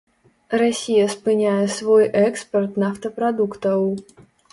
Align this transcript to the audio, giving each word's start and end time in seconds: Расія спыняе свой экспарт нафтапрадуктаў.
Расія 0.59 1.03
спыняе 1.15 1.67
свой 1.73 2.05
экспарт 2.29 2.79
нафтапрадуктаў. 2.85 3.85